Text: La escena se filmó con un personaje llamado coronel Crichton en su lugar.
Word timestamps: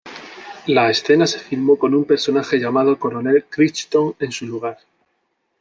La 0.65 0.89
escena 0.89 1.27
se 1.27 1.37
filmó 1.37 1.77
con 1.77 1.93
un 1.93 2.05
personaje 2.05 2.57
llamado 2.57 2.97
coronel 2.97 3.45
Crichton 3.45 4.15
en 4.17 4.31
su 4.31 4.47
lugar. 4.47 4.79